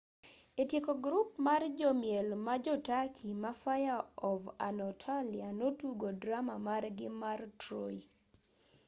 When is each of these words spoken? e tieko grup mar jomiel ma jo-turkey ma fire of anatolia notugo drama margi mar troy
e 0.61 0.63
tieko 0.69 0.93
grup 1.05 1.29
mar 1.47 1.61
jomiel 1.79 2.27
ma 2.45 2.55
jo-turkey 2.63 3.31
ma 3.43 3.51
fire 3.63 3.97
of 4.31 4.41
anatolia 4.67 5.47
notugo 5.59 6.07
drama 6.21 6.55
margi 6.67 7.07
mar 7.21 7.39
troy 7.61 7.95